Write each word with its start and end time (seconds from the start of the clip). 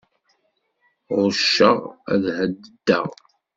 Ɣucceɣ 1.19 1.77
ad 2.13 2.23
ḥeddedeɣ. 2.37 3.07